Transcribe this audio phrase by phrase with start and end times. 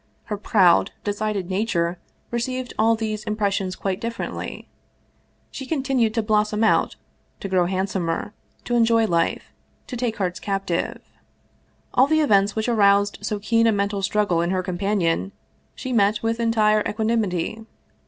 [0.23, 1.99] Her proud, decided nature
[2.31, 4.67] received all these im pressions quite differently.
[5.51, 6.95] She continued to blossom out,
[7.39, 8.33] to grow handsomer,
[8.65, 9.53] to enjoy life,
[9.85, 11.03] to take hearts captive.
[11.93, 15.33] All the events which aroused so keen a mental struggle in her companion
[15.75, 17.67] she met with entire equanimity.